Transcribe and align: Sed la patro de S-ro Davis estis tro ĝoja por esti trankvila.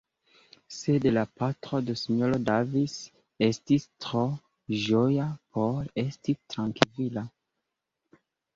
Sed 0.77 1.03
la 1.17 1.23
patro 1.41 1.81
de 1.89 1.95
S-ro 1.99 2.39
Davis 2.47 2.95
estis 3.49 3.87
tro 4.07 4.25
ĝoja 4.87 5.29
por 5.59 5.93
esti 6.07 6.39
trankvila. 6.57 7.29